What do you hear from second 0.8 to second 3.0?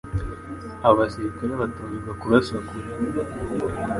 abasirikare batozwa kurasa kure